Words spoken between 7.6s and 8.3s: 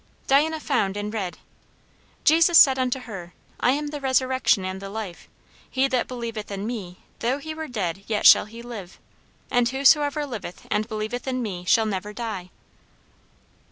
dead, yet